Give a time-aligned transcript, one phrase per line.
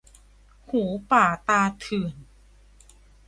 [0.69, 2.15] หูป่าตาเถื่อน